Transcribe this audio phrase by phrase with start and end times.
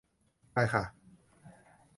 [0.53, 0.83] ได้ค่ะ